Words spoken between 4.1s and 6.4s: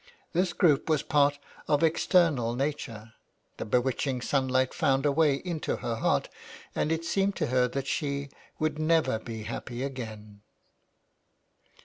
sunlight found a way into her heart,